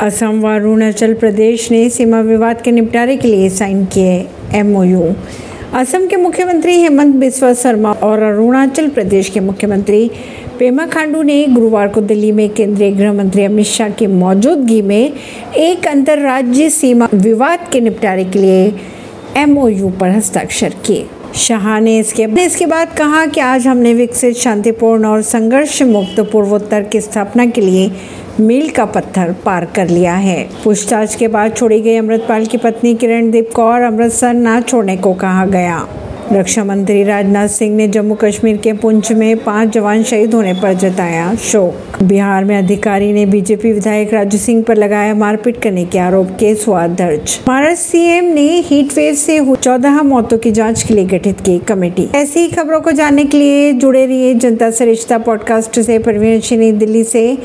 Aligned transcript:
असम 0.00 0.44
व 0.44 0.46
अरुणाचल 0.46 1.12
प्रदेश 1.14 1.66
ने 1.70 1.88
सीमा 1.90 2.20
विवाद 2.20 2.60
के 2.64 2.70
निपटारे 2.70 3.16
के 3.16 3.30
लिए 3.30 3.48
साइन 3.50 3.84
किए 3.84 4.12
एमओयू 4.54 5.02
असम 5.74 6.06
के 6.06 6.16
मुख्यमंत्री 6.16 6.72
हेमंत 6.72 7.14
बिस्वा 7.14 7.52
शर्मा 7.54 7.92
और 8.02 8.22
अरुणाचल 8.22 8.88
प्रदेश 8.88 9.30
के 9.30 9.40
मुख्यमंत्री 9.40 10.08
पेमा 10.58 10.86
खांडू 10.86 11.22
ने 11.22 11.44
गुरुवार 11.46 11.88
को 11.88 12.00
दिल्ली 12.00 12.32
में 12.32 12.48
केंद्रीय 12.48 12.90
गृह 12.90 13.12
मंत्री 13.12 13.44
अमित 13.44 13.66
शाह 13.66 13.88
की 13.88 14.06
मौजूदगी 14.06 14.80
में 14.82 15.12
एक 15.56 15.86
अंतर्राज्यीय 15.86 16.70
सीमा 16.70 17.08
विवाद 17.14 17.68
के 17.72 17.80
निपटारे 17.80 18.24
के 18.24 18.38
लिए 18.38 18.72
एमओयू 19.36 19.88
पर 20.00 20.10
हस्ताक्षर 20.10 20.74
किए। 20.86 21.06
शाह 21.38 21.78
ने 21.80 21.98
इसके 21.98 22.24
इसके 22.42 22.66
बाद 22.66 22.92
कहा 22.96 23.24
कि 23.26 23.40
आज 23.40 23.66
हमने 23.66 23.92
विकसित, 23.94 24.36
शांतिपूर्ण 24.36 25.04
और 25.04 25.22
संघर्ष 25.22 25.82
मुक्त 25.82 26.20
पूर्वोत्तर 26.32 26.82
की 26.82 27.00
स्थापना 27.00 27.46
के 27.46 27.60
लिए 27.60 27.90
मील 28.40 28.68
का 28.70 28.84
पत्थर 28.84 29.34
पार 29.44 29.64
कर 29.64 29.88
लिया 29.88 30.14
है। 30.14 30.48
पूछताछ 30.64 31.14
के 31.14 31.28
बाद 31.28 31.56
छोड़ी 31.56 31.80
गई 31.80 31.96
अमृतपाल 31.96 32.46
की 32.46 32.56
पत्नी 32.56 32.94
किरण 32.94 33.30
दीप 33.30 33.50
कौर 33.54 33.82
अमृतसर 33.82 34.34
न 34.34 34.60
छोड़ने 34.60 34.96
को 34.96 35.14
कहा 35.14 35.46
गया। 35.46 35.86
रक्षा 36.32 36.64
मंत्री 36.64 37.04
राजनाथ 37.04 37.48
सिंह 37.48 37.76
ने 37.76 37.88
जम्मू 37.88 38.14
कश्मीर 38.14 38.56
के 38.56 38.72
पुंछ 38.72 39.12
में 39.12 39.44
पाँच 39.44 39.68
जवान 39.68 40.02
शहीद 40.02 40.34
होने 40.34 40.54
पर 40.54 40.72
जताया 40.72 41.34
शोक। 41.34 42.02
बिहार 42.02 42.44
में 42.44 42.58
अधिकारी 42.58 43.12
ने 43.12 43.26
बीजेपी 43.26 43.72
विधायक 43.72 44.14
राजू 44.14 44.38
सिंह 44.38 44.62
पर 44.62 44.76
लगाया 44.76 45.14
मारपीट 45.14 45.62
करने 45.62 45.84
के 45.84 45.98
आरोप 45.98 46.28
केस 46.30 46.64
हुआ 46.68 46.86
दर्ज। 46.86 47.40
महाराष्ट्र 47.48 47.88
सीएम 47.88 48.24
ने 48.24 48.60
हीट 48.60 48.92
वेव 48.96 49.14
से 49.14 49.54
चौदह 49.54 50.02
मौतों 50.02 50.38
की 50.38 50.50
जाँच 50.50 50.82
के 50.82 50.94
लिए 50.94 51.04
गठित 51.04 51.40
की 51.40 51.58
कमेटी। 51.58 52.08
ऐसी 52.14 52.48
खबरों 52.48 52.80
को 52.80 52.92
जानने 52.92 53.24
के 53.24 53.38
लिए 53.38 53.72
जुड़े 53.72 54.06
रहिए 54.06 54.34
जनता 54.34 54.70
से 54.70 54.84
रिश्ता 54.84 55.18
पॉडकास्ट 55.18 55.80
से। 55.80 55.98
परवीन 55.98 56.78
दिल्ली 56.78 57.04
से। 57.04 57.38